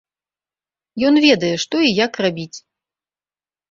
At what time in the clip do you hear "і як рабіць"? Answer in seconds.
1.91-2.53